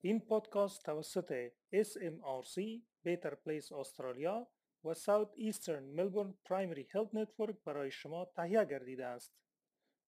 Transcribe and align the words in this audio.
این 0.00 0.20
پادکست 0.20 0.84
توسط 0.84 1.50
SMRC 1.74 2.80
Better 3.06 3.32
Place 3.32 3.72
استرالیا 3.72 4.48
و 4.84 4.94
South 4.94 5.30
Eastern 5.36 5.96
Melbourne 5.96 6.34
Primary 6.48 6.84
Health 6.92 7.12
Network 7.12 7.56
برای 7.64 7.90
شما 7.90 8.24
تهیه 8.24 8.64
گردیده 8.64 9.06
است. 9.06 9.34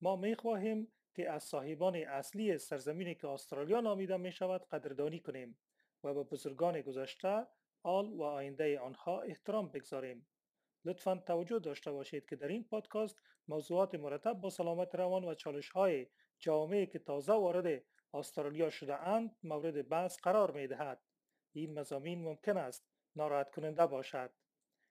ما 0.01 0.17
می 0.17 0.35
خواهیم 0.35 0.93
که 1.15 1.31
از 1.31 1.43
صاحبان 1.45 1.97
اصلی 1.97 2.59
سرزمینی 2.59 3.15
که 3.15 3.29
استرالیا 3.29 3.81
نامیده 3.81 4.17
می 4.17 4.33
شود 4.33 4.69
قدردانی 4.69 5.21
کنیم 5.21 5.59
و 6.05 6.15
به 6.15 6.23
بزرگان 6.23 6.81
گذشته 6.81 7.47
آل 7.83 8.13
و 8.13 8.23
آینده 8.23 8.79
آنها 8.79 9.21
احترام 9.21 9.69
بگذاریم. 9.69 10.27
لطفا 10.85 11.17
توجه 11.17 11.59
داشته 11.59 11.93
باشید 11.93 12.29
که 12.29 12.37
در 12.37 12.49
این 12.49 12.65
پادکست 12.65 13.17
موضوعات 13.49 13.95
مرتب 13.95 14.33
با 14.33 14.51
سلامت 14.51 14.95
روان 14.95 15.25
و 15.25 15.35
چالش 15.35 15.69
های 15.69 16.07
جامعه 16.39 16.87
که 16.87 16.99
تازه 16.99 17.33
وارد 17.33 17.83
استرالیا 18.15 18.71
شده 18.71 19.09
اند 19.09 19.37
مورد 19.43 19.89
بحث 19.89 20.19
قرار 20.21 20.51
می 20.51 20.67
دهد. 20.67 21.03
این 21.53 21.79
مضامین 21.79 22.25
ممکن 22.25 22.57
است 22.57 22.87
ناراحت 23.17 23.51
کننده 23.51 23.87
باشد. 23.87 24.33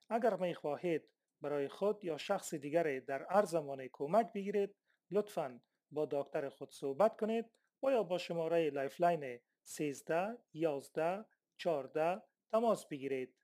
اگر 0.09 0.35
می 0.35 0.53
خواهید 0.53 1.09
برای 1.41 1.67
خود 1.67 2.03
یا 2.03 2.17
شخص 2.17 2.53
دیگر 2.53 2.99
در 2.99 3.25
هر 3.29 3.45
زمان 3.45 3.87
کمک 3.93 4.33
بگیرید 4.33 4.75
لطفا 5.11 5.61
با 5.91 6.07
دکتر 6.11 6.49
خود 6.49 6.71
صحبت 6.71 7.17
کنید 7.17 7.45
و 7.83 7.91
یا 7.91 8.03
با 8.03 8.17
شماره 8.17 8.69
Lifeline 8.69 9.39
13 9.63 10.37
11 10.53 11.25
14 11.57 12.21
تماس 12.51 12.85
بگیرید. 12.85 13.35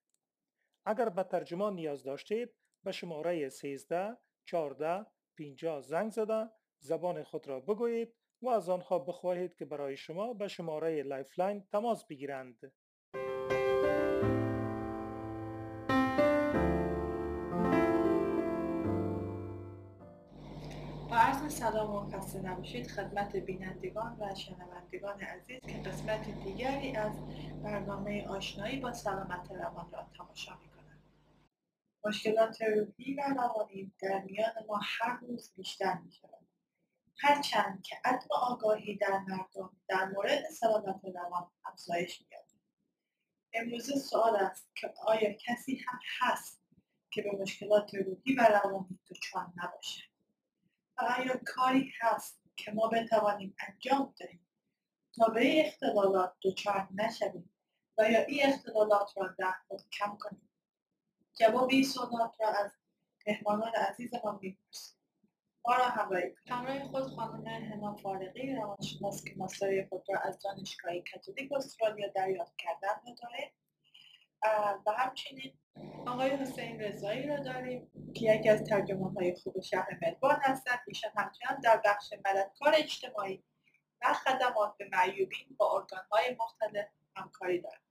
اگر 0.85 1.09
به 1.09 1.23
ترجمان 1.23 1.75
نیاز 1.75 2.03
داشتید 2.03 2.55
به 2.83 2.91
شماره 2.91 3.49
13 3.49 4.17
14 4.45 5.05
50 5.37 5.81
زنگ 5.81 6.11
زده 6.11 6.49
زبان 6.79 7.23
خود 7.23 7.47
را 7.47 7.59
بگویید 7.59 8.15
و 8.45 8.49
از 8.49 8.69
آنها 8.69 8.99
بخواهید 8.99 9.55
که 9.55 9.65
برای 9.65 9.97
شما 9.97 10.33
به 10.33 10.47
شماره 10.47 11.03
Lifeline 11.03 11.63
تماس 11.71 12.05
بگیرند. 12.05 12.71
با 21.09 21.15
عرض 21.15 21.53
سلام 21.53 21.95
و 21.95 22.09
خسته 22.09 22.41
نباشید 22.41 22.87
خدمت 22.87 23.35
بینندگان 23.35 24.17
و 24.19 24.35
شنوندگان 24.35 25.19
عزیز 25.19 25.61
که 25.61 25.89
قسمت 25.89 26.43
دیگری 26.43 26.95
از 26.95 27.13
برنامه 27.63 28.27
آشنایی 28.27 28.79
با 28.79 28.93
سلامت 28.93 29.51
روان 29.51 29.91
را 29.91 30.07
تماشا 30.17 30.51
می‌کنند 30.51 31.03
مشکلات 32.05 32.61
روحی 32.61 33.15
و 33.15 33.21
روانی 33.37 33.91
در 34.01 34.21
میان 34.21 34.53
ما 34.67 34.79
هر 34.83 35.19
روز 35.19 35.53
بیشتر 35.55 35.97
می 36.05 36.11
شود 36.11 36.44
هرچند 37.17 37.83
که 37.83 37.95
عدم 38.05 38.27
آگاهی 38.31 38.97
در 38.97 39.19
مردم 39.27 39.77
در 39.87 40.05
مورد 40.05 40.49
سلامت 40.49 41.01
روان 41.15 41.51
افزایش 41.65 42.21
مییابد. 42.21 42.45
امروزه 43.53 43.99
سوال 43.99 44.35
است 44.35 44.69
که 44.75 44.93
آیا 45.05 45.33
کسی 45.33 45.75
هم 45.87 45.99
هست 46.19 46.61
که 47.11 47.21
به 47.21 47.31
مشکلات 47.31 47.95
روحی 47.95 48.35
و 48.35 48.41
روانی 48.41 48.99
دچار 49.09 49.47
نباشد 49.55 50.09
و 50.97 51.01
آیا 51.01 51.39
کاری 51.45 51.91
هست 52.01 52.41
که 52.55 52.71
ما 52.71 52.87
بتوانیم 52.87 53.55
انجام 53.67 54.13
دهیم 54.17 54.47
تا 55.15 55.25
به 55.27 55.41
این 55.41 55.65
اختلالات 55.65 56.33
دچار 56.43 56.87
نشویم 56.95 57.51
و 57.97 58.11
یا 58.11 58.19
این 58.19 58.39
اختلالات 58.45 59.17
را 59.17 59.35
در 59.37 59.53
خود 59.67 59.81
کم 59.99 60.17
کنیم؟ 60.19 60.49
جواب 61.39 61.69
این 61.69 61.83
سوالات 61.83 62.41
را 62.41 62.49
از 62.49 62.71
مهمانان 63.27 63.71
عزیزمان 63.75 64.39
می‌پرسیم 64.41 64.94
را 65.73 65.85
همراه 66.47 66.83
خود 66.83 67.03
خانم 67.03 67.47
هنا 67.47 67.95
فارقی 67.95 68.55
روانشناس 68.55 69.23
که 69.23 69.33
ماستری 69.37 69.85
خود 69.85 70.03
را 70.09 70.19
از 70.19 70.39
دانشگاه 70.39 70.93
کاتولیک 71.13 71.51
استرالیا 71.51 72.07
دریافت 72.15 72.53
کردن 72.57 73.01
رو 73.05 73.15
داریم 73.23 73.51
و 74.85 74.91
همچنین 74.91 75.53
آقای 76.07 76.29
حسین 76.29 76.79
رضایی 76.79 77.27
را 77.27 77.37
داریم 77.37 77.91
که 78.15 78.33
یکی 78.33 78.49
از 78.49 78.63
ترجمان 78.63 79.13
های 79.13 79.35
خوب 79.35 79.61
شهر 79.61 79.99
ملبورن 80.01 80.39
هستند. 80.41 80.79
ایشان 80.87 81.11
همچنان 81.15 81.59
در 81.59 81.81
بخش 81.85 82.13
مددکار 82.25 82.73
اجتماعی 82.77 83.43
و 84.01 84.13
خدمات 84.13 84.77
به 84.77 84.89
معیوبین 84.91 85.55
با 85.57 85.75
ارگان 85.75 86.05
های 86.11 86.35
مختلف 86.39 86.87
همکاری 87.15 87.61
دارند. 87.61 87.81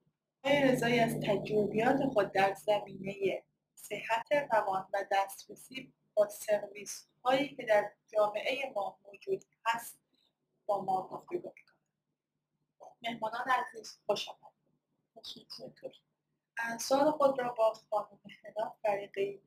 آقای 0.45 0.63
رضایی 0.63 1.01
از 1.01 1.21
تجربیات 1.21 2.05
خود 2.13 2.33
در 2.33 2.55
زمینه 2.55 3.43
صحت 3.75 4.33
روان 4.53 4.87
و 4.95 5.05
دسترسی 5.13 5.93
با 6.15 6.29
سرویس 6.29 7.09
هایی 7.25 7.57
که 7.57 7.63
در 7.63 7.93
جامعه 8.13 8.73
ما 8.75 8.99
موجود 9.05 9.45
هست 9.67 9.99
با 10.67 10.81
ما 10.81 11.09
گفتگو 11.09 11.53
می‌کنند 11.57 11.75
مهمانان 13.03 13.49
عزیز 13.49 13.99
خوش 14.07 14.29
آمدید 14.29 15.49
سوال 16.81 17.11
خود 17.11 17.39
را 17.39 17.53
با 17.53 17.75
خانم 17.91 18.21
هنا 18.45 18.77
فریقی 18.83 19.43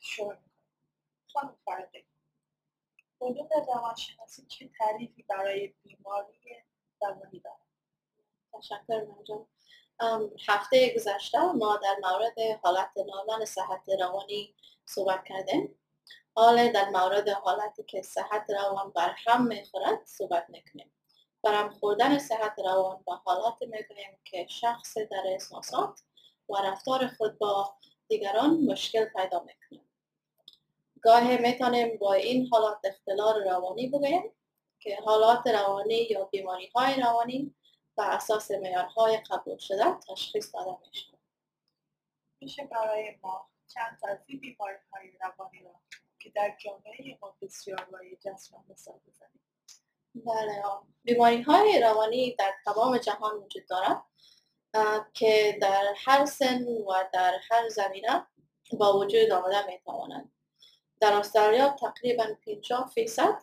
شروع 0.00 0.34
می‌کنم 0.34 0.50
خانم 1.32 1.56
فریقی 1.64 2.06
علوم 3.20 3.48
روانشناسی 3.68 4.46
چه 4.46 4.70
تعریفی 4.78 5.22
برای 5.22 5.74
بیماری 5.82 6.62
روانی 7.02 7.40
دارد 7.40 7.58
تشکر 8.52 9.04
منجم 9.04 9.46
هفته 10.48 10.94
گذشته 10.94 11.52
ما 11.52 11.76
در 11.76 11.96
مورد 12.02 12.60
حالت 12.62 12.90
نارمال 13.06 13.44
صحت 13.44 13.88
روانی 14.00 14.54
صحبت 14.86 15.24
کردیم. 15.24 15.81
حال 16.34 16.72
در 16.72 16.88
مورد 16.88 17.28
حالتی 17.28 17.82
که 17.82 18.02
صحت 18.02 18.46
روان 18.50 18.90
بر 18.90 19.14
هم 19.26 19.46
می‌خورد 19.46 20.06
صحبت 20.06 20.46
می‌کنیم 20.48 20.92
برم 21.42 21.70
خوردن 21.70 22.18
صحت 22.18 22.58
روان 22.58 23.02
با 23.04 23.16
حالات 23.16 23.62
می‌گوییم 23.62 24.18
که 24.24 24.46
شخص 24.50 24.98
در 24.98 25.22
احساسات 25.26 26.00
و 26.48 26.56
رفتار 26.56 27.06
خود 27.06 27.38
با 27.38 27.74
دیگران 28.08 28.50
مشکل 28.50 29.04
پیدا 29.04 29.40
می‌کنه. 29.40 29.80
گاهی 31.02 31.38
می‌تونیم 31.38 31.98
با 31.98 32.12
این 32.12 32.48
حالات 32.52 32.78
اختلال 32.84 33.44
روانی 33.44 33.88
بگوییم 33.88 34.32
که 34.80 34.98
حالات 35.04 35.46
روانی 35.46 36.06
یا 36.10 36.24
بیماری 36.24 36.70
های 36.74 37.00
روانی 37.00 37.54
بر 37.96 38.10
اساس 38.10 38.50
معیارهای 38.50 39.16
قبول 39.16 39.58
شده 39.58 39.84
تشخیص 40.08 40.54
داده 40.54 40.76
میشه. 40.86 41.18
میشه 42.40 42.64
برای 42.64 43.18
ما 43.22 43.48
چند 43.66 43.98
از 44.08 44.18
این 44.26 44.40
بیماری 44.40 44.76
های 44.92 45.10
روانی 45.20 45.62
را 45.62 45.80
که 46.22 46.30
در 46.30 46.56
جامعه 46.64 47.18
ما 47.22 47.36
بسیار 47.42 47.88
رایج 47.92 48.26
و 48.26 48.72
مثال 48.72 49.00
بزنیم 49.08 49.40
بله 50.14 50.62
بیماری 51.04 51.42
های 51.42 51.80
روانی 51.80 52.36
در 52.38 52.52
تمام 52.64 52.98
جهان 52.98 53.36
وجود 53.36 53.62
دارد 53.68 54.02
که 55.14 55.58
در 55.60 55.94
هر 55.96 56.24
سن 56.24 56.64
و 56.64 57.04
در 57.12 57.38
هر 57.50 57.68
زمینه 57.68 58.26
با 58.78 58.98
وجود 58.98 59.30
آمده 59.30 59.66
می 59.66 59.78
توانند 59.84 60.32
در 61.00 61.12
استرالیا 61.12 61.68
تقریبا 61.68 62.24
50 62.46 62.90
فیصد 62.94 63.42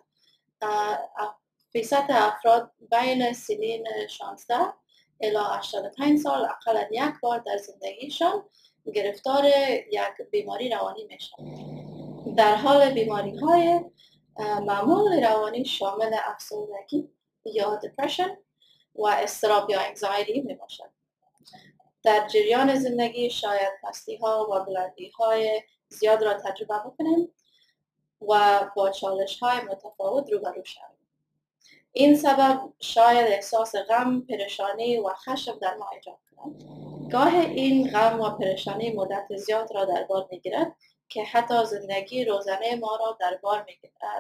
فیصد 1.72 2.06
افراد 2.10 2.72
بین 2.92 3.34
سنین 3.34 3.88
16 4.08 4.56
الی 5.22 5.38
85 5.58 6.20
سال 6.20 6.46
اقلا 6.46 6.88
یک 6.92 7.14
بار 7.22 7.40
در 7.40 7.58
زندگیشان 7.58 8.44
گرفتار 8.96 9.46
یک 9.92 10.30
بیماری 10.32 10.70
روانی 10.70 11.04
میشن 11.04 11.99
در 12.38 12.56
حال 12.56 12.94
بیماری 12.94 13.38
های 13.38 13.80
معمول 14.40 15.24
روانی 15.24 15.66
شامل 15.66 16.16
افسردگی 16.26 17.10
یا 17.46 17.76
دپرشن 17.76 18.38
و 18.96 19.06
استراب 19.06 19.70
یا 19.70 19.80
انگزایتی 19.80 20.42
می 20.42 20.54
باشد 20.54 20.90
در 22.04 22.28
جریان 22.28 22.76
زندگی 22.76 23.30
شاید 23.30 23.74
هستی 23.84 24.16
ها 24.16 24.48
و 24.52 24.66
بلندی 24.66 25.10
های 25.10 25.62
زیاد 25.88 26.24
را 26.24 26.34
تجربه 26.34 26.80
بکنیم 26.86 27.32
و 28.30 28.62
با 28.76 28.90
چالش 28.90 29.40
های 29.40 29.62
متفاوت 29.62 30.30
روبرو 30.32 30.64
شویم 30.64 31.00
این 31.92 32.16
سبب 32.16 32.74
شاید 32.80 33.28
احساس 33.28 33.76
غم، 33.76 34.22
پریشانی 34.22 34.98
و 34.98 35.10
خشم 35.10 35.60
در 35.62 35.78
ما 35.78 35.86
ایجاد 35.94 36.18
کند. 36.36 36.64
گاه 37.12 37.36
این 37.36 37.92
غم 37.92 38.22
و 38.22 38.30
پریشانی 38.30 38.92
مدت 38.92 39.36
زیاد 39.36 39.76
را 39.76 39.86
در 39.86 40.04
بار 40.04 40.28
می‌گیرد 40.32 40.76
که 41.10 41.24
حتی 41.24 41.66
زندگی 41.66 42.26
روزانه 42.26 42.76
ما 42.76 42.96
را 42.96 43.18
در 43.20 43.40
بار 43.44 43.66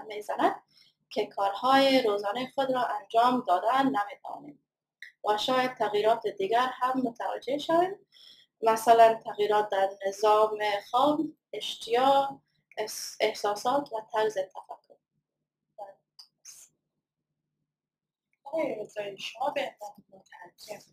می‌زند 0.07 0.63
که 1.09 1.25
کارهای 1.25 2.01
روزانه 2.01 2.51
خود 2.55 2.71
را 2.71 2.85
انجام 2.85 3.43
دادن 3.47 3.85
نمی‌توانیم. 3.85 4.63
و 5.25 5.37
شاید 5.37 5.73
تغییرات 5.73 6.27
دیگر 6.27 6.69
هم 6.73 7.01
متوجه 7.03 7.57
شویم. 7.57 7.95
مثلا 8.61 9.13
تغییرات 9.13 9.69
در 9.69 9.89
نظام 10.07 10.59
خواب 10.89 11.21
اشتیاق 11.53 12.39
احساسات 13.19 13.93
و 13.93 14.01
طرز 14.13 14.33
تفکر. 14.33 14.95
آقای 18.43 18.87
شما 19.17 19.49
به 19.49 19.75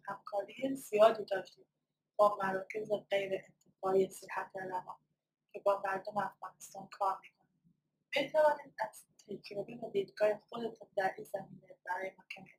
همکاری 0.09 0.75
زیادی 0.75 1.25
داشتید 1.25 1.67
با 2.17 2.39
مراکز 2.43 2.93
غیر 3.11 3.33
انتفاعی 3.33 4.11
صحت 4.11 4.51
روان. 4.57 4.97
که 5.57 5.63
با 5.63 5.83
مردم 5.85 6.19
افغانستان 6.19 6.89
کار 6.91 7.19
می‌کنید 7.23 8.29
بتوانید 8.29 8.75
از 8.79 9.05
تجربه 9.29 9.77
و 9.83 9.91
دیدگاه 9.91 10.41
خودتون 10.49 10.89
در 10.97 11.15
این 11.17 11.25
زمینه 11.25 11.77
برای 11.87 12.11
ما 12.19 12.25
کمی 12.35 12.51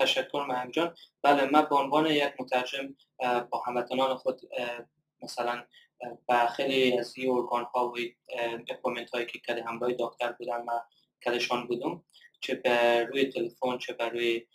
تشکر 0.00 0.44
مهم 0.48 0.70
جان. 0.70 0.96
بله 1.22 1.50
من 1.50 1.62
به 1.62 1.76
عنوان 1.76 2.06
یک 2.06 2.34
مترجم 2.40 2.94
با 3.50 3.62
هموطنان 3.66 4.16
خود 4.16 4.40
مثلا 5.22 5.64
و 6.28 6.46
خیلی 6.46 6.98
از 6.98 7.16
این 7.16 7.30
ارگان 7.30 7.64
ها 7.64 7.88
و 7.88 7.96
appointment 8.68 9.10
هایی 9.10 9.26
که 9.26 9.38
کده 9.38 9.64
همراه 9.64 9.92
دکتر 9.98 10.32
بودم 10.32 10.64
و 10.68 10.80
کدشان 11.24 11.66
بودم. 11.66 12.04
چه 12.40 12.54
به 12.54 13.04
روی 13.04 13.32
تلفن 13.32 13.78
چه 13.78 13.92
به 13.92 14.08
روی 14.08 14.46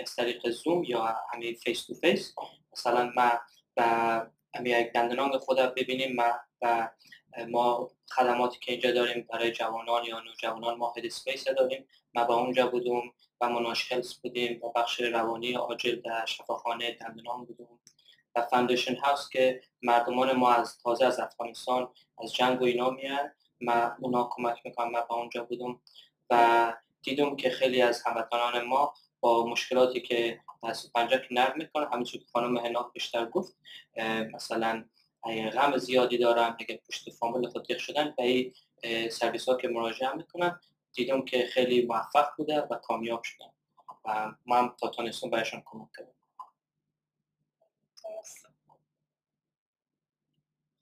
از 0.00 0.16
طریق 0.16 0.50
زوم 0.50 0.84
یا 0.84 1.16
همین 1.32 1.54
face 1.54 1.86
to 1.86 1.94
face 1.94 2.34
مثلا 2.72 3.12
ما 3.16 3.30
و 3.76 4.26
همین 4.56 4.80
یک 4.80 4.92
Dandenong 4.92 5.36
خود 5.36 5.58
ببینیم 5.58 6.16
ما 6.16 6.32
و 6.62 6.88
ما 7.48 7.90
خدماتی 8.10 8.58
که 8.60 8.72
اینجا 8.72 8.90
داریم 8.90 9.26
برای 9.30 9.50
جوانان 9.50 10.04
یا 10.04 10.20
نوجوانان 10.20 10.76
ما 10.76 10.94
headspace 10.96 11.44
داریم. 11.44 11.88
ما 12.14 12.24
با 12.24 12.34
اونجا 12.34 12.66
بودیم 12.66 13.14
و 13.40 13.48
Monash 13.48 13.92
بودیم 14.22 14.60
و 14.62 14.72
بخش 14.76 15.00
روانی 15.00 15.52
عاجل 15.52 16.00
در 16.00 16.26
شفاخانه 16.26 16.96
Dandenong 17.00 17.44
بودیم. 17.44 17.80
و 18.34 18.42
Foundation 18.42 18.94
House 18.96 19.28
که 19.28 19.60
مردمان 19.82 20.32
ما 20.32 20.52
از 20.52 20.78
تازه 20.78 21.06
از 21.06 21.20
افغانستان 21.20 21.88
از 22.18 22.34
جنگ 22.34 22.62
و 22.62 22.64
اینا 22.64 22.90
میان. 22.90 23.32
ما 23.60 23.92
اونا 24.00 24.28
کمک 24.32 24.60
می‌کنم 24.64 24.90
ما 24.90 25.00
با 25.00 25.16
اونجا 25.16 25.44
بودم 25.44 25.80
و 26.30 26.72
دیدم 27.02 27.36
که 27.36 27.50
خیلی 27.50 27.82
از 27.82 28.02
هموطنان 28.06 28.64
ما 28.64 28.94
با 29.20 29.46
مشکلاتی 29.46 30.00
که 30.00 30.40
دست 30.64 30.92
پنجه 30.92 31.18
که 31.18 31.28
نرم 31.30 31.54
می‌کنه 31.56 31.88
همینطور 31.92 32.20
که 32.20 32.26
خانم 32.32 32.56
هناک 32.56 32.92
بیشتر 32.92 33.26
گفت 33.26 33.56
مثلا 34.32 34.84
غم 35.52 35.76
زیادی 35.76 36.18
دارن 36.18 36.56
اگه 36.60 36.82
پشت 36.88 37.10
فامیل 37.10 37.48
خود 37.48 37.78
شدن 37.78 38.14
به 38.16 38.22
این 38.22 38.52
سرویس 39.10 39.48
ها 39.48 39.56
که 39.56 39.68
مراجعه 39.68 40.12
می‌کنن 40.12 40.60
دیدم 40.92 41.24
که 41.24 41.46
خیلی 41.46 41.86
موفق 41.86 42.28
بوده 42.36 42.60
و 42.60 42.76
کامیاب 42.76 43.22
شدن. 43.22 43.52
و 44.04 44.32
من 44.46 44.74
تا 44.80 44.88
تانستون 44.88 45.30
بهشون 45.30 45.62
کمک 45.64 45.88
کردم. 45.96 46.12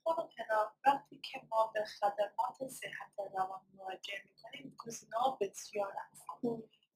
خب 0.03 0.29
وقتی 0.85 1.19
که 1.23 1.41
ما 1.49 1.71
به 1.73 1.83
خدمات 1.85 2.71
صحت 2.71 3.33
روان 3.35 3.61
مراجعه 3.77 4.21
می‌کنیم 4.25 4.75
گزینه‌ها 4.85 5.37
بسیار 5.41 5.93
هست 5.97 6.25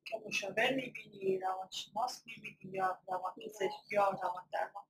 که 0.09 0.17
مشاور 0.27 0.73
می‌بینی 0.73 1.39
روانشناس 1.39 2.23
می‌بینی 2.25 2.77
یا 2.77 2.99
روان 3.07 3.33
پزشک 3.45 3.91
یا 3.91 4.09
روان 4.09 4.43
درمان. 4.53 4.83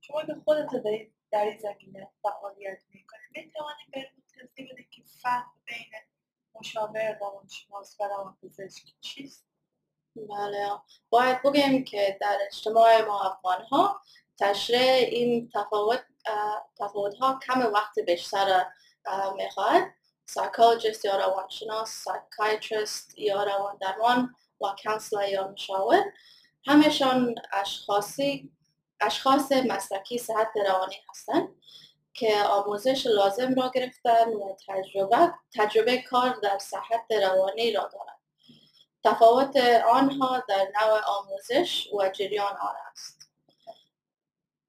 شما 0.00 0.24
که 0.24 0.34
خودت 0.44 0.70
دارید 0.84 1.14
در 1.30 1.44
این 1.44 1.58
زمینه 1.58 2.08
فعالیت 2.22 2.78
می‌کنید 2.90 3.30
می‌توانید 3.46 3.90
به 3.92 4.10
توضیح 4.34 4.72
بدید 4.72 4.90
که 4.90 5.02
فرق 5.22 5.46
بین 5.64 5.92
مشاور 6.54 7.18
روانشناس 7.20 7.96
و 8.00 8.04
روانپزشک 8.04 8.84
چیست؟ 9.00 9.46
بله. 10.16 10.70
باید 11.10 11.42
بگیم 11.42 11.84
که 11.84 12.18
در 12.20 12.38
اجتماع 12.46 13.06
ما 13.06 13.22
افغان 13.22 13.62
ها 13.62 14.00
تشریح 14.38 14.80
این 14.80 15.50
تفاوت 15.54 16.04
تفاوت 16.78 17.14
ها 17.14 17.38
کم 17.46 17.60
وقت 17.60 17.98
بیشتر 17.98 18.66
می‌خواهد 20.30 20.52
psychologist 20.52 21.04
یا 21.04 21.16
روانشناس 21.16 21.90
psychiatrist 21.90 23.18
یا 23.18 23.44
روان 23.44 23.76
درمان 23.80 24.34
و 24.60 24.66
counsellor 24.84 25.28
یا 25.28 25.48
مشاور 25.48 26.04
همشان 26.66 27.34
اشخاصی 27.52 28.50
اشخاص 29.00 29.52
مسلکی 29.52 30.18
صحت 30.18 30.52
روانی 30.66 30.96
هستند 31.10 31.48
که 32.14 32.42
آموزش 32.42 33.06
لازم 33.06 33.54
را 33.54 33.70
گرفتن 33.74 34.28
و 34.28 34.56
تجربه, 34.68 35.32
تجربه 35.54 36.02
کار 36.02 36.38
در 36.42 36.58
صحت 36.58 37.12
روانی 37.22 37.72
را 37.72 37.90
دارند. 37.92 38.20
تفاوت 39.04 39.56
آنها 39.92 40.44
در 40.48 40.72
نوع 40.80 41.00
آموزش 41.06 41.88
و 41.92 42.08
جریان 42.08 42.56
آن 42.56 42.74
است. 42.92 43.30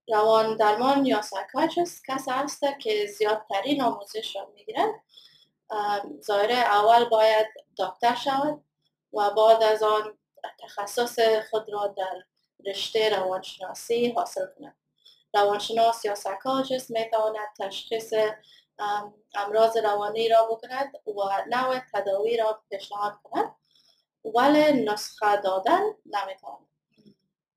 روان 0.07 0.55
درمان 0.55 1.05
یا 1.05 1.21
psychiatrist 1.21 2.03
کسی 2.07 2.31
است 2.31 2.63
که 2.79 3.05
زیادترین 3.05 3.81
آموزش 3.81 4.35
را 4.35 4.51
می‌گیرد. 4.55 4.89
ظاهر 6.21 6.51
اول 6.51 7.05
باید 7.05 7.47
دکتر 7.77 8.15
شود 8.15 8.63
و 9.13 9.29
بعد 9.29 9.63
از 9.63 9.83
آن 9.83 10.17
تخصص 10.59 11.19
خود 11.49 11.69
را 11.73 11.87
در 11.87 12.23
رشته 12.65 13.09
روانشناسی 13.09 14.11
حاصل 14.11 14.45
کند. 14.59 14.75
روانشناس 15.33 16.05
یا 16.05 16.15
psychologist 16.15 16.91
می‌تواند 16.91 17.47
تشخیص 17.59 18.13
امراض 19.35 19.77
روانی 19.77 20.29
را 20.29 20.45
بکند 20.45 20.91
و 21.07 21.45
نوع 21.47 21.79
تداوی 21.93 22.37
را 22.37 22.61
پیشنهاد 22.69 23.13
کند 23.23 23.55
ولی 24.35 24.83
نسخه 24.83 25.37
دادن 25.37 25.81
نمی‌تواند 26.05 26.67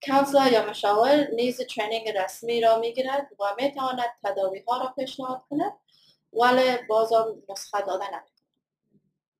counsellor 0.07 0.53
یا 0.53 0.71
مشاور 0.71 1.27
نیز 1.33 1.61
training 1.61 2.09
رسمی 2.09 2.61
را 2.61 2.79
می‌گیرد 2.79 3.29
و 3.41 3.55
می‌تواند 3.59 4.13
تداوی 4.25 4.65
ها 4.69 4.79
را 4.79 4.95
پیشنهاد 4.97 5.43
کند 5.51 5.73
ولی 6.41 6.87
بازم 6.89 7.43
نسخه 7.51 7.81
دادن 7.81 8.07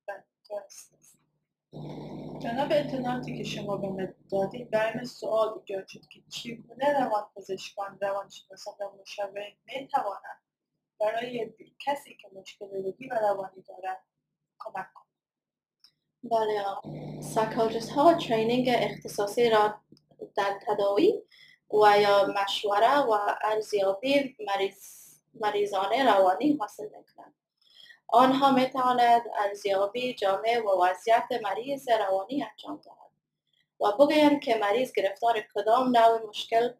نمی‌تواند 0.07 0.85
جناب 2.39 2.67
اطلاعاتی 2.71 3.37
که 3.37 3.43
شما 3.43 3.77
به 3.77 3.89
من 3.89 4.15
دادید 4.31 4.69
برایم 4.69 5.05
سوال 5.05 5.53
ایجاد 5.59 5.87
شد 5.87 6.07
که 6.07 6.21
چگونه 6.29 6.99
روان 6.99 7.23
پزشکان 7.35 7.97
روانشناسان 8.01 8.73
و 8.79 9.01
مشاور 9.01 9.53
می‌توانند 9.65 10.41
برای 10.99 11.53
کسی 11.79 12.17
که 12.21 12.27
مشکل 12.35 12.65
روحی 12.83 13.07
و 13.07 13.15
روانی 13.15 13.61
دارد 13.67 14.03
کمک 14.59 14.87
کنند؟ 14.93 15.05
بله 16.23 17.21
psychologist 17.21 17.89
ها 17.89 18.13
training 18.13 18.69
اختصاصی 18.69 19.49
را 19.49 19.75
در 20.35 20.59
تداوی 20.67 21.21
و 21.73 21.99
یا 21.99 22.33
مشوره 22.43 22.97
و 22.97 23.17
ارزیابی 23.43 24.35
مریض 24.47 25.04
مریضان 25.39 25.93
روانی 25.93 26.57
حاصل 26.57 26.83
می‌کنند 26.83 27.33
آنها 28.07 28.51
می 28.51 28.69
تواند 28.69 29.21
ارزیابی 29.39 30.13
جامع 30.13 30.59
و 30.65 30.83
وضعیت 30.83 31.27
مریض 31.43 31.89
روانی 31.89 32.43
انجام 32.43 32.77
دهد. 32.77 32.95
و 33.79 33.91
بگویند 33.91 34.39
که 34.41 34.55
مریض 34.55 34.93
گرفتار 34.93 35.41
کدام 35.55 35.97
نوع 35.97 36.27
مشکل 36.27 36.73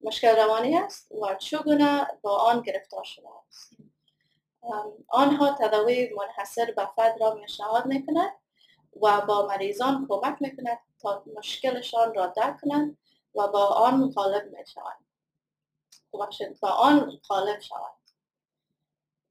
مشکل 0.00 0.36
روانی 0.36 0.76
است 0.76 1.12
و 1.12 1.34
چگونه 1.34 2.06
با 2.22 2.36
آن 2.36 2.60
گرفتار 2.60 3.04
شده 3.04 3.28
است. 3.48 3.76
آنها 5.08 5.56
تداوی 5.60 6.10
منحصر 6.16 6.72
به 6.76 6.88
فرد 6.96 7.20
را 7.20 7.30
پیشنهاد 7.30 7.86
می‌کند 7.86 8.32
و 9.02 9.20
با 9.20 9.46
مریضان 9.46 10.06
کمک 10.08 10.36
می‌کند 10.40 10.78
تا 10.98 11.24
مشکلشان 11.36 12.14
را 12.14 12.26
درک 12.26 12.60
کنند 12.60 12.98
و 13.34 13.48
با 13.48 13.66
آن 13.66 14.10
غالب 14.10 14.58
می‌شوند. 14.58 15.04
با 16.60 16.68
آن 16.68 17.20
غالب 17.28 17.60
شوند. 17.60 18.01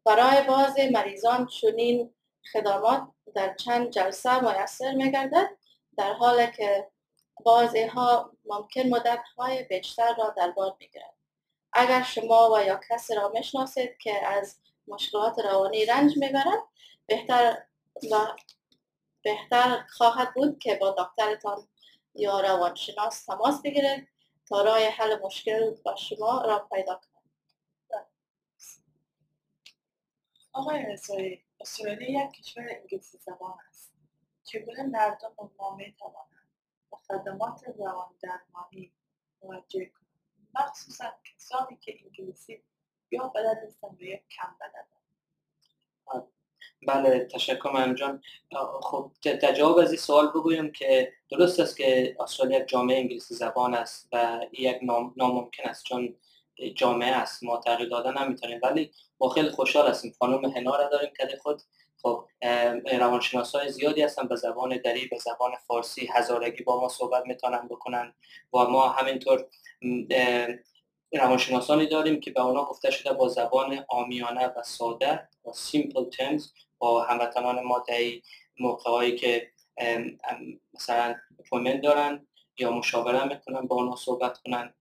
برای 0.05 0.41
بعضی 0.47 0.89
مریضان 0.89 1.47
چنین 1.47 2.13
خدمات 2.53 3.07
در 3.35 3.55
چند 3.55 3.89
جلسه 3.89 4.39
میسر 4.39 4.93
میگردد 4.93 5.49
در 5.97 6.13
حالی 6.13 6.51
که 6.57 6.87
بعضی 7.45 7.83
ها 7.83 8.31
ممکن 8.45 8.81
مدت 8.81 9.23
های 9.37 9.63
بیشتر 9.63 10.15
را 10.17 10.33
در 10.37 10.51
بار 10.51 10.75
می‌گیرد. 10.79 11.13
اگر 11.73 12.03
شما 12.03 12.51
و 12.51 12.61
یا 12.63 12.79
کسی 12.89 13.15
را 13.15 13.29
می‌شناسید 13.29 13.97
که 13.97 14.27
از 14.27 14.59
مشکلات 14.87 15.39
روانی 15.39 15.85
رنج 15.85 16.17
می‌برد 16.17 16.63
بهتر 17.05 17.57
بهتر 19.23 19.85
خواهد 19.97 20.33
بود 20.33 20.59
که 20.59 20.75
با 20.75 20.95
دکترتان 20.97 21.67
یا 22.15 22.39
روانشناس 22.39 23.25
تماس 23.25 23.61
بگیرید 23.61 24.07
تا 24.49 24.61
راه 24.61 24.79
حل 24.79 25.19
مشکل 25.23 25.75
با 25.85 25.95
شما 25.95 26.41
را 26.41 26.67
پیدا 26.71 26.93
کنید 26.93 27.10
آقای 30.53 30.83
رضایی 30.83 31.43
استرالیا 31.59 32.25
یک 32.25 32.31
کشور 32.31 32.67
انگلیسی 32.69 33.17
زبان 33.17 33.53
است. 33.69 33.93
چگونه 34.43 34.83
مردم 34.83 35.33
ما 35.59 35.75
می‌توانند 35.75 36.49
به 36.91 36.97
خدمات 36.97 37.63
روان 37.79 38.15
درمانی 38.21 38.93
مراجعه 39.43 39.85
کنند؟ 39.85 40.01
مخصوصا 40.53 41.05
کسانی 41.35 41.77
که 41.77 41.95
انگلیسی 42.03 42.63
یا 43.11 43.27
بلد 43.27 43.57
نیستند 43.65 44.01
یک 44.01 44.27
کم 44.29 44.55
بلدند 44.59 44.91
بله 46.87 47.25
تشکر 47.25 47.71
من 47.71 47.95
جان. 47.95 48.21
خب 48.81 49.11
در 49.23 49.53
جواب 49.53 49.77
از 49.77 49.89
این 49.89 49.99
سوال 49.99 50.27
بگویم 50.27 50.71
که 50.71 51.13
درست 51.29 51.59
است 51.59 51.77
که 51.77 52.15
استرالیا 52.19 52.59
جامعه 52.59 52.97
انگلیسی 52.97 53.35
زبان 53.35 53.73
است 53.73 54.09
و 54.13 54.45
یک 54.51 54.79
ناممکن 55.15 55.69
است 55.69 55.83
چون 55.83 56.15
جامعه 56.69 57.15
است. 57.15 57.43
ما 57.43 57.57
تغییر 57.57 57.89
دادن 57.89 58.23
نمی‌تونیم. 58.23 58.59
ولی 58.63 58.91
ما 59.19 59.29
خیلی 59.29 59.49
خوشحال 59.49 59.87
هستیم. 59.87 60.15
خانم 60.19 60.45
هنا 60.45 60.75
را 60.75 60.89
داریم 60.89 61.09
که 61.17 61.37
خود. 61.43 61.61
خب 62.01 62.25
روانشناس 62.99 63.55
های 63.55 63.69
زیادی 63.69 64.01
هستن. 64.01 64.27
به 64.27 64.35
زبان 64.35 64.77
دری 64.77 65.07
به 65.07 65.17
زبان 65.17 65.51
فارسی 65.67 66.09
هزارگی 66.13 66.63
با 66.63 66.81
ما 66.81 66.89
صحبت 66.89 67.23
می‌تونن 67.25 67.67
بکنن 67.67 68.13
و 68.53 68.57
ما 68.57 68.89
همینطور 68.89 69.45
روانشناسانی 71.13 71.85
داریم 71.85 72.19
که 72.19 72.31
به 72.31 72.41
اونا 72.41 72.65
گفته 72.65 72.91
شده 72.91 73.13
با 73.13 73.27
زبان 73.27 73.85
آمیانه 73.89 74.47
و 74.47 74.63
ساده 74.63 75.27
و 75.45 75.53
سیمپل 75.53 76.09
ترمز 76.09 76.51
با 76.79 77.03
هموطنان 77.03 77.63
ما 77.63 77.83
در 77.87 77.95
موقع 78.59 78.91
هایی 78.91 79.15
که 79.15 79.51
مثلا 80.73 81.15
appointment 81.39 81.81
دارن 81.81 82.27
یا 82.57 82.71
مشاوره 82.71 83.23
می‌کنن 83.23 83.67
با 83.67 83.75
اونا 83.75 83.95
صحبت 83.95 84.37
کنن. 84.37 84.73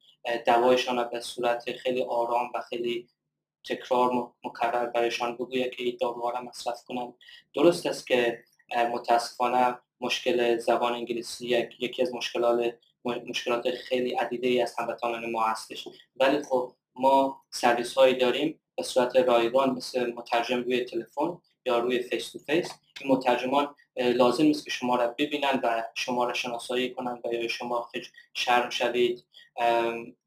دوایشان 0.47 1.09
به 1.09 1.21
صورت 1.21 1.73
خیلی 1.73 2.03
آرام 2.03 2.51
و 2.55 2.61
خیلی 2.61 3.09
تکرار 3.65 4.33
مکرر 4.45 4.87
برایشان 4.87 5.35
بگوید 5.35 5.71
که 5.75 5.83
این 5.83 5.99
داروها 6.01 6.31
را 6.31 6.43
مصرف 6.43 6.85
کنند. 6.85 7.15
درست 7.55 7.87
است 7.87 8.07
که 8.07 8.45
متاسفانه 8.93 9.79
مشکل 10.01 10.59
زبان 10.59 10.93
انگلیسی 10.93 11.47
یکی 11.79 12.03
از 12.03 12.15
مشکلات 12.15 12.75
مشکلات 13.05 13.71
خیلی 13.71 14.11
عدیده 14.11 14.49
ای 14.49 14.61
از 14.61 14.75
هموطنان 14.79 15.31
ما 15.31 15.43
هستش. 15.43 15.89
ولی 16.17 16.43
خب 16.43 16.73
ما 16.95 17.43
سرویس 17.51 17.95
هایی 17.95 18.15
داریم 18.15 18.61
به 18.77 18.83
صورت 18.83 19.17
رایگان 19.17 19.71
مثل 19.71 20.13
مترجم 20.13 20.63
روی 20.63 20.85
تلفن 20.85 21.39
یا 21.67 21.79
روی 21.79 22.03
face 22.03 22.33
to 22.33 22.39
face 22.39 22.71
این 23.01 23.13
مترجمان 23.13 23.75
لازم 24.03 24.45
نیست 24.45 24.65
که 24.65 24.71
شما 24.71 24.97
را 24.97 25.15
ببینن 25.19 25.61
و 25.63 25.83
شما 25.95 26.25
را 26.25 26.33
شناسایی 26.33 26.95
کنند 26.95 27.27
و 27.27 27.33
یا 27.33 27.49
شما 27.49 27.89
شرم 28.35 28.71
شوید. 28.71 29.25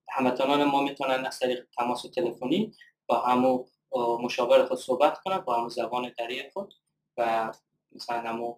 هموطنان 0.10 0.64
ما 0.64 0.82
می‌تونن 0.82 1.26
از 1.26 1.40
طریق 1.40 1.68
تماس 1.78 2.02
تلفنی 2.02 2.74
با 3.08 3.22
همو 3.22 3.66
مشاور 3.96 4.66
خود 4.66 4.78
صحبت 4.78 5.22
کنن 5.22 5.38
با 5.38 5.56
همو 5.56 5.70
زبان 5.70 6.14
دری 6.18 6.50
خود 6.50 6.74
و 7.18 7.54
مثلا 7.92 8.22
همو 8.22 8.56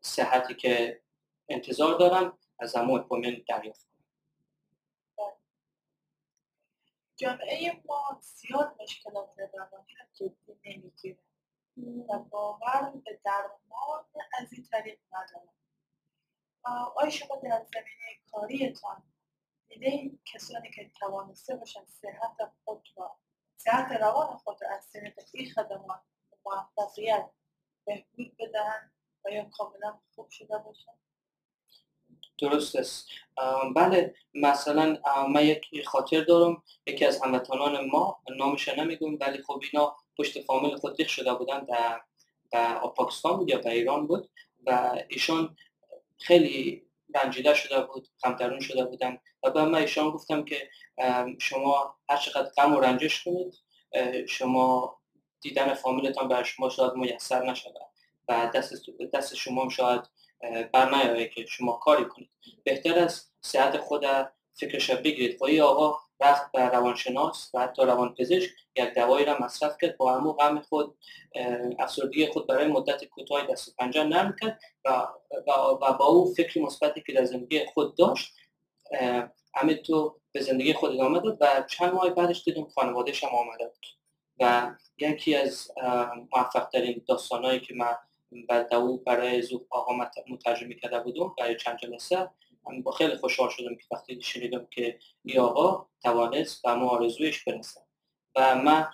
صحتی 0.00 0.54
که 0.54 1.00
انتظار 1.48 1.98
دارن 1.98 2.32
از 2.58 2.76
همو 2.76 2.94
appointment 2.94 3.44
دریافت 3.44 3.86
کنن. 5.16 5.32
جامعه 7.16 7.82
ما 7.84 8.20
زیاد 8.20 8.76
مشکلات 8.82 9.28
روانی 9.38 9.94
را 9.98 10.06
جدی 10.14 10.56
نمی‌گیره. 10.64 11.18
و 12.08 12.18
باور 12.18 12.92
به 13.04 13.20
درمان 13.24 13.58
از 14.40 14.52
این 14.52 14.66
طریق 14.70 14.98
ندارن 15.12 15.54
آیا 16.96 17.10
شما 17.10 17.36
در 17.36 17.66
زمینه 17.74 18.18
کاریتان. 18.32 19.02
دیده 19.68 20.10
کسانی 20.24 20.70
که 20.70 20.90
توانسته 21.00 21.56
باشن 21.56 21.84
صحت 21.86 22.52
خود 22.64 22.82
را 22.96 23.18
صحت 23.56 23.92
روان 23.92 24.36
خود 24.36 24.62
را 24.62 24.68
از 24.76 24.90
طریق 24.92 25.18
این 25.32 25.50
خدمات 25.50 26.00
موفقیت 26.44 27.30
بهبود 27.84 28.36
بدهند 28.38 28.92
و 29.24 29.30
یا 29.30 29.44
کاملا 29.44 29.98
خوب 30.14 30.30
شده 30.30 30.58
باشن؟ 30.58 30.92
درست 32.38 32.76
است. 32.76 33.08
بله 33.76 34.14
مثلا 34.34 34.98
من 35.28 35.44
یک 35.44 35.86
خاطر 35.86 36.20
دارم. 36.20 36.62
یکی 36.86 37.04
از 37.04 37.22
هموطنان 37.22 37.86
ما 37.86 38.22
نامش 38.36 38.68
نمیگم 38.68 39.18
ولی 39.20 39.42
خب 39.42 39.62
اینا 39.72 39.96
پشت 40.18 40.40
فامیل 40.40 40.76
خود 40.76 41.06
شده 41.06 41.34
بودن 41.34 41.64
در, 41.64 42.02
در 42.50 42.74
پاکستان 42.96 43.36
بود 43.36 43.48
یا 43.48 43.58
در 43.58 43.70
ایران 43.70 44.06
بود 44.06 44.30
و 44.66 44.98
ایشان 45.08 45.56
خیلی 46.18 46.86
رنجیده 47.14 47.54
شده 47.54 47.80
بود 47.80 48.08
کمترون 48.22 48.60
شده 48.60 48.84
بودن 48.84 49.18
و 49.42 49.50
به 49.50 49.64
من 49.64 49.78
ایشان 49.78 50.10
گفتم 50.10 50.44
که 50.44 50.70
شما 51.38 51.94
هر 52.08 52.16
چقدر 52.16 52.50
غم 52.56 52.74
و 52.74 52.80
رنجش 52.80 53.24
کنید 53.24 53.54
شما 54.28 54.96
دیدن 55.40 55.74
فامیلتان 55.74 56.28
بر 56.28 56.42
شما 56.42 56.68
شاید 56.68 56.92
میسر 56.92 57.50
نشود 57.50 57.74
و 58.28 58.50
دست, 58.54 58.90
دست 59.12 59.34
شما 59.34 59.68
شاید 59.68 60.00
بر 60.72 61.24
که 61.24 61.46
شما 61.46 61.72
کاری 61.72 62.04
کنید. 62.04 62.30
بهتر 62.64 62.98
است 62.98 63.32
صحت 63.40 63.76
خود 63.76 64.04
فکرش 64.54 64.90
بگیرید. 64.90 65.38
خواهی 65.38 65.60
خب 65.60 65.66
آقا 65.66 65.98
رفت 66.20 66.52
به 66.52 66.68
روانشناس 66.68 67.50
و 67.54 67.60
حتی 67.60 67.82
روانپزشک 67.82 68.50
یک 68.76 68.94
دوایی 68.94 69.24
را 69.24 69.38
مصرف 69.40 69.76
کرد 69.80 69.96
با 69.96 70.14
همو 70.14 70.32
غم 70.32 70.60
خود 70.60 70.96
افسردگی 71.78 72.26
خود 72.26 72.46
برای 72.46 72.66
مدت 72.66 73.04
کوتاه 73.04 73.46
دست 73.46 73.68
و 73.68 73.72
پنجه 73.78 74.04
نرم 74.04 74.36
کرد 74.40 74.60
و, 74.84 75.06
و, 75.46 75.92
با 75.92 76.04
او 76.04 76.34
فکر 76.34 76.60
مثبتی 76.60 77.02
که 77.06 77.12
در 77.12 77.24
زندگی 77.24 77.66
خود 77.66 77.96
داشت 77.96 78.34
همه 79.54 79.74
تو 79.74 80.20
به 80.32 80.40
زندگی 80.40 80.72
خود 80.72 80.92
ادامه 80.92 81.20
داد 81.20 81.38
و 81.40 81.64
چند 81.70 81.92
ماه 81.92 82.10
بعدش 82.10 82.42
دیدم 82.44 82.64
خانوادهش 82.64 83.24
هم 83.24 83.30
آمده 83.30 83.64
بود. 83.64 83.86
و 84.40 84.74
یکی 84.98 85.36
از 85.36 85.70
موفق 86.36 86.68
ترین 86.72 87.02
داستانهایی 87.08 87.60
که 87.60 87.74
من 87.74 87.94
بعد 88.48 88.74
او 88.74 88.96
برای 88.96 89.42
زوب 89.42 89.66
آقا 89.70 89.92
مترجمه 90.28 90.74
کرده 90.74 91.00
بودم 91.00 91.34
برای 91.38 91.56
چند 91.56 91.78
جلسه 91.78 92.30
با 92.84 92.90
خیلی 92.90 93.16
خوشحال 93.16 93.48
شدم 93.50 93.74
که 93.74 93.84
وقتی 93.90 94.22
شنیدم 94.22 94.66
که 94.70 94.98
ای 95.24 95.38
آقا 95.38 95.86
توانست 96.02 96.62
به 96.62 96.74
ما 96.74 96.88
آرزویش 96.88 97.44
برسه 97.44 97.80
و 98.36 98.54
من 98.54 98.86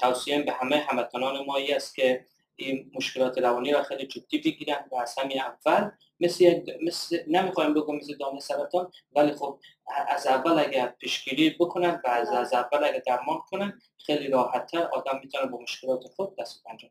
توصیم 0.00 0.44
به 0.44 0.52
همه 0.52 0.76
هموطنان 0.76 1.44
ما 1.46 1.58
است 1.76 1.94
که 1.94 2.26
این 2.56 2.90
مشکلات 2.94 3.38
روانی 3.38 3.72
را 3.72 3.82
خیلی 3.82 4.06
جدی 4.06 4.38
بگیرن 4.38 4.84
و 4.92 4.96
از 4.96 5.14
همین 5.18 5.40
اول 5.40 5.90
مثل, 6.20 6.60
مثل 6.82 7.18
نمی‌خوایم 7.26 7.74
بگم 7.74 7.96
مثل 7.96 8.16
دانه 8.16 8.40
سرطان 8.40 8.92
ولی 9.12 9.32
خب 9.32 9.60
از 10.08 10.26
اول 10.26 10.58
اگر 10.58 10.88
پیشگیری 10.88 11.50
بکنن 11.50 12.02
و 12.04 12.08
از, 12.08 12.28
از 12.28 12.52
اول 12.52 12.84
اگر 12.84 13.02
درمان 13.06 13.38
کنن 13.50 13.80
خیلی 13.98 14.28
راحتتر 14.28 14.82
آدم 14.82 15.20
می‌تونه 15.22 15.46
با 15.46 15.58
مشکلات 15.58 16.04
خود 16.16 16.36
دست 16.36 16.56
و 16.56 16.68
پنجه 16.68 16.90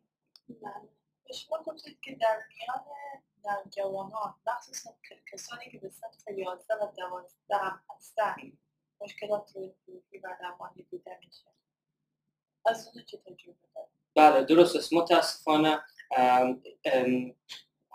شما 1.33 1.63
گفتید 1.65 1.97
که 2.01 2.15
در 2.15 2.37
میان 2.49 2.83
نوجوانان 3.45 4.35
مخصوصا 4.47 4.89
کسانی 5.31 5.71
که 5.71 5.77
به 5.77 5.89
سمت 5.89 6.37
11 6.37 6.73
و 6.73 6.91
12 6.97 7.55
هم 7.55 7.81
هستن 7.95 8.35
مشکلات 9.01 9.51
روحی 9.55 10.17
و 10.23 10.37
روانی 10.41 10.87
دیده 10.91 11.19
میشه. 11.25 11.47
از 12.65 12.91
اون 12.93 13.03
چه 13.05 13.17
تجربه 13.17 13.57
دارید 13.75 13.89
بله 14.15 14.43
درست 14.43 14.75
است. 14.75 14.93
متاسفانه 14.93 15.81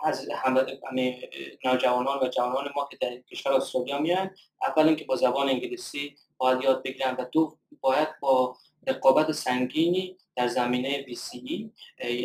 از 0.03 0.29
همه 0.35 1.29
نوجوانان 1.65 2.19
و 2.19 2.27
جوانان 2.27 2.71
ما 2.75 2.87
که 2.91 2.97
در 2.97 3.17
کشور 3.17 3.53
استرالیا 3.53 3.99
میان 3.99 4.35
اول 4.67 4.87
اینکه 4.87 5.05
با 5.05 5.15
زبان 5.15 5.49
انگلیسی 5.49 6.15
باید 6.37 6.61
یاد 6.61 6.83
بگیرن 6.83 7.15
و 7.15 7.25
دو 7.31 7.57
باید 7.81 8.19
با 8.19 8.57
رقابت 8.87 9.31
سنگینی 9.31 10.17
در 10.35 10.47
زمینه 10.47 11.05
BCE 11.05 11.69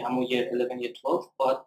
همون 0.04 0.22
یه 0.22 0.50
11 0.52 0.82
یه 0.82 0.92
12 1.02 1.28
باید 1.36 1.58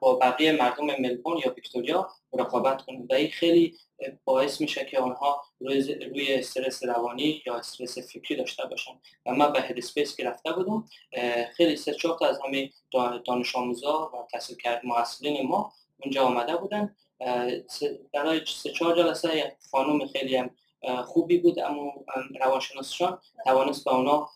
با 0.00 0.14
بقیه 0.14 0.52
مردم 0.52 0.86
ملبورن 0.86 1.38
یا 1.44 1.52
ویکتوریا 1.54 2.08
رقابت 2.32 2.82
کنند 2.82 3.12
و 3.12 3.14
این 3.14 3.30
خیلی 3.30 3.76
باعث 4.24 4.60
میشه 4.60 4.84
که 4.84 4.98
آنها 4.98 5.42
روی, 5.60 5.94
روی 5.94 6.34
استرس 6.34 6.84
روانی 6.84 7.42
یا 7.46 7.54
استرس 7.54 7.98
فکری 7.98 8.36
داشته 8.36 8.66
باشن. 8.66 8.92
و 9.26 9.34
من 9.34 9.52
به 9.52 9.60
هد 9.62 9.80
سپیس 9.80 10.16
که 10.16 10.24
رفته 10.24 10.52
بودم 10.52 10.84
خیلی 11.56 11.76
سه 11.76 11.94
چهار 11.94 12.24
از 12.24 12.38
همه 12.46 12.70
دانش 13.26 13.56
آموزا 13.56 14.10
و 14.14 14.28
تحصیل 14.32 14.56
کرد 14.56 14.84
محصلین 14.84 15.46
ما 15.46 15.72
اونجا 16.02 16.24
آمده 16.24 16.56
بودن. 16.56 16.96
برای 18.14 18.40
سه 18.46 18.72
چهار 18.72 18.96
جلسه 18.96 19.38
یک 19.38 19.52
خانم 19.70 20.06
خیلی 20.06 20.36
هم 20.36 20.50
خوبی 21.04 21.38
بود 21.38 21.58
اما 21.58 21.92
روانشناسشان 22.40 23.20
توانست 23.44 23.84
به 23.84 23.94
اونا 23.94 24.30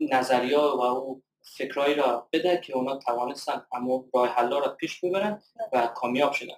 نظریه 0.00 0.58
و 0.58 0.80
او 0.80 1.22
فکرهایی 1.42 1.94
را 1.94 2.28
بده 2.32 2.60
که 2.64 2.76
اونا 2.76 2.96
توانستن 2.96 3.66
اما 3.72 4.04
راه 4.14 4.28
حلا 4.28 4.58
را 4.58 4.68
پیش 4.68 5.00
ببرن 5.00 5.42
و 5.72 5.86
کامیاب 5.86 6.32
شدن. 6.32 6.56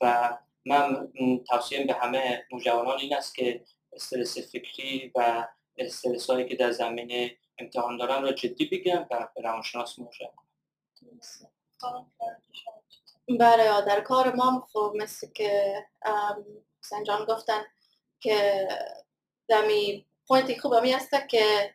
و 0.00 0.38
من 0.66 1.08
توصیم 1.48 1.86
به 1.86 1.92
همه 1.92 2.46
نوجوانان 2.52 2.98
این 2.98 3.14
است 3.14 3.34
که 3.34 3.64
استرس 3.92 4.38
فکری 4.38 5.12
و 5.14 5.48
استرس 5.78 6.30
هایی 6.30 6.48
که 6.48 6.56
در 6.56 6.70
زمینه 6.70 7.36
امتحان 7.58 7.96
دارن 7.96 8.22
را 8.22 8.32
جدی 8.32 8.64
بگیرن 8.64 9.06
و 9.10 9.28
به 9.34 9.42
روانشناس 9.42 9.98
مراجعه 9.98 10.30
کنن. 10.36 10.46
برای 13.38 13.86
در 13.86 14.00
کار 14.00 14.34
ما 14.34 14.68
خب 14.72 14.92
مثل 14.96 15.26
که 15.32 15.84
سنجان 16.88 17.24
گفتن 17.24 17.64
که 18.20 18.68
دمی 19.48 20.06
پوینتی 20.28 20.58
خوب 20.58 20.72
همی 20.72 20.94
است 20.94 21.10
که 21.28 21.74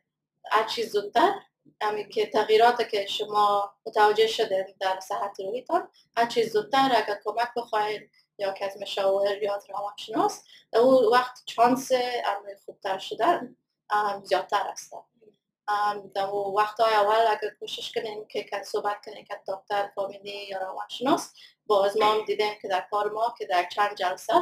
هرچی 0.52 0.84
زودتر 0.84 1.34
همی 1.82 2.10
که 2.10 2.26
تغییرات 2.26 2.90
که 2.90 3.06
شما 3.06 3.74
متوجه 3.86 4.28
شده 4.28 4.76
در 4.80 5.00
صحت 5.00 5.40
رویتان 5.40 5.90
هرچی 6.18 6.44
زودتر 6.44 6.92
اگر 6.96 7.20
کمک 7.24 7.50
بخواهید 7.58 8.12
یا 8.38 8.54
که 8.54 8.66
از 8.66 8.78
مشاور 8.82 9.44
یا 9.44 9.60
روانشناس 9.70 10.44
اون 10.74 11.06
وقت 11.12 11.44
چانس 11.46 11.92
امر 12.26 12.56
خوبتر 12.66 12.98
شدن 12.98 13.56
زیادتر 14.24 14.68
است 14.68 14.94
در 16.14 16.24
اون 16.24 16.54
وقت 16.54 16.80
های 16.80 16.94
اول 16.94 17.28
اگر 17.28 17.50
کوشش 17.60 17.92
کنیم 17.92 18.28
که 18.28 18.64
صحبت 18.64 19.06
کنیم 19.06 19.26
که 19.26 19.40
دکتر 19.48 19.92
فامیلی 19.96 20.48
یا 20.48 20.58
روانشناس 20.58 21.34
باز 21.66 21.98
ما 21.98 22.18
دیدیم 22.28 22.54
که 22.62 22.68
در 22.68 22.88
کار 22.92 23.12
ما 23.12 23.36
که 23.38 23.46
در 23.46 23.64
چند 23.64 23.96
جلسه 23.96 24.34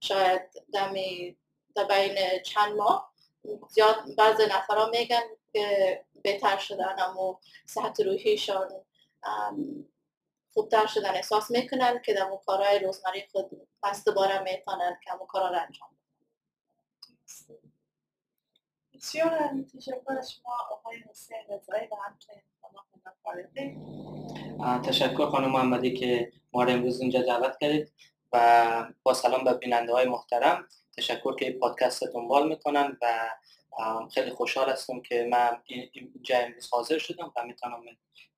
شاید 0.00 0.42
در 0.72 1.84
بین 1.84 2.42
چند 2.42 2.76
ماه 2.76 3.12
زیاد 3.68 3.96
بعض 4.16 4.40
نفرها 4.40 4.86
میگن 4.86 5.22
که 5.52 6.04
بهتر 6.22 6.58
شدن 6.58 6.96
اما 6.98 7.40
صحت 7.66 8.00
روحیشان 8.00 8.68
خوبتر 10.52 10.86
شدن 10.86 11.10
احساس 11.14 11.50
می‌کنن 11.50 12.02
که 12.02 12.14
در 12.14 12.30
کارهای 12.46 12.78
روزمره 12.78 13.28
خود 13.32 13.68
پس 13.82 14.04
دوباره 14.04 14.38
می‌تونن 14.38 14.98
که 15.04 15.10
کارا 15.28 15.48
را 15.48 15.60
انجام 15.60 15.97
بسیار 18.98 19.30
تشکر 19.74 20.12
از 20.18 20.32
شما 20.32 20.52
آقای 20.70 20.96
حسین 21.10 21.36
رضایی 21.48 21.88
و 21.88 21.94
همچنین 22.06 22.42
تشکر 24.82 25.26
خانم 25.26 25.50
محمدی 25.50 25.94
که 25.94 26.32
ما 26.52 26.62
را 26.62 26.72
امروز 26.72 27.00
اینجا 27.00 27.22
دعوت 27.22 27.58
کردید 27.60 27.92
و 28.32 28.92
با 29.02 29.14
سلام 29.14 29.44
به 29.44 29.54
بیننده 29.54 29.92
های 29.92 30.06
محترم 30.06 30.68
تشکر 30.96 31.36
که 31.36 31.52
پادکست 31.52 32.04
دنبال 32.04 32.48
می‌کنن 32.48 32.98
و 33.02 33.30
خیلی 34.14 34.30
خوشحال 34.30 34.70
هستم 34.70 35.00
که 35.00 35.28
من 35.30 35.62
اینجا 35.66 36.38
امروز 36.38 36.68
حاضر 36.70 36.98
شدم 36.98 37.32
و 37.36 37.44
می‌تونم 37.44 37.82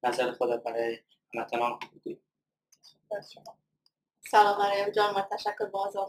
نظر 0.02 0.32
خود 0.32 0.62
برای 0.64 0.98
هموطنان 1.34 1.78
بگویم. 1.78 2.20
سلام 4.30 4.58
مریم 4.58 4.90
جان 4.90 5.14
و 5.14 5.20
تشکر 5.20 5.64
باز 5.64 5.96
و 5.96 6.06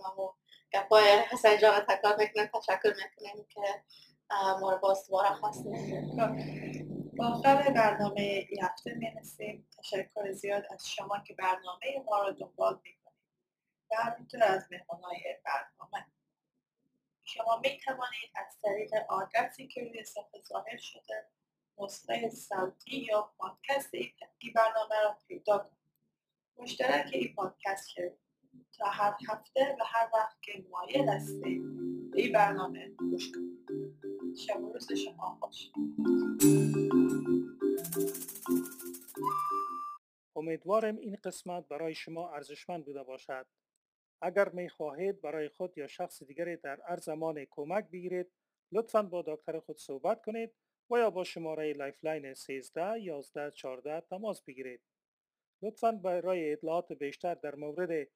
گپای 0.74 1.03
حسین 1.31 1.58
جان 1.58 1.79
تکرار 1.79 2.17
می‌کنم. 2.17 2.50
تشکر 2.53 2.93
می‌کنیم 2.93 3.46
که 3.50 3.62
باز 4.82 5.08
دوباره 5.08 5.36
خواستیم. 5.36 6.16
با 7.18 7.28
آخر 7.28 7.72
برنامه 7.72 8.22
این 8.50 8.64
هفته 8.64 8.94
می‌رسیم 8.94 9.68
تشکر 9.78 10.32
زیاد 10.32 10.64
از 10.70 10.90
شما 10.90 11.20
که 11.28 11.34
برنامه 11.34 12.04
ما 12.06 12.24
رو 12.24 12.32
دنبال 12.32 12.80
می‌کنید 12.84 13.22
و 13.92 13.96
همینطور 13.96 14.44
از 14.44 14.68
مهمانهای 14.72 15.20
برنامه. 15.46 16.06
شما 17.24 17.60
می 17.64 17.80
توانید 17.86 18.32
از 18.36 18.58
طریق 18.62 18.94
آدرسی 19.10 19.68
که 19.68 19.82
روی 19.82 20.04
صفحه 20.04 20.42
ظاهر 20.42 20.78
شده 20.78 21.26
نسخه 21.78 22.30
صوتی 22.30 22.98
یا 22.98 23.34
پادکست 23.38 23.94
این 23.94 24.54
برنامه 24.56 24.96
را 25.04 25.18
پیدا 25.28 25.58
کنید. 25.58 25.82
مشترک 26.58 27.10
این 27.14 27.36
پادکست 27.36 27.90
که 27.96 28.18
تا 28.78 28.86
هر 28.86 29.16
هفته 29.30 29.78
و 29.80 29.84
هر 29.86 30.10
وقت 30.14 30.42
که 30.42 30.66
مایل 30.70 31.10
هستید 31.10 31.62
به 32.12 32.22
این 32.22 32.32
برنامه 32.32 32.90
گوش 32.90 33.32
کنید. 33.32 34.00
امیدوارم 40.36 40.98
این 40.98 41.18
قسمت 41.24 41.68
برای 41.68 41.96
شما 41.96 42.30
ارزشمند 42.30 42.86
بوده 42.86 43.04
باشد. 43.04 43.46
اگر 44.22 44.50
می 44.50 44.70
خواهید 44.70 45.22
برای 45.22 45.50
خود 45.50 45.78
یا 45.78 45.88
شخص 45.88 46.24
دیگری 46.24 46.58
در 46.58 46.82
هر 46.82 46.98
زمان 46.98 47.46
کمک 47.46 47.90
بگیرید 47.92 48.32
لطفا 48.72 49.04
با 49.04 49.22
دکتر 49.28 49.60
خود 49.60 49.78
صحبت 49.78 50.22
کنید 50.26 50.52
و 50.92 50.98
یا 50.98 51.10
با 51.10 51.24
شماره 51.24 51.74
Lifeline 51.74 52.34
13 52.34 53.00
11 53.00 53.52
14 53.52 54.02
تماس 54.02 54.42
بگیرید. 54.42 54.82
لطفا 55.62 55.92
برای 55.92 56.52
اطلاعات 56.52 56.94
بیشتر 56.94 57.34
در 57.34 57.56
مورد 57.56 58.08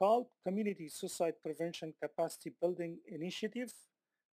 CALP 0.00 0.26
Community 0.48 0.88
Suicide 0.90 1.36
Prevention 1.46 1.92
Capacity 2.04 2.50
Building 2.60 2.94
Initiative 3.08 3.72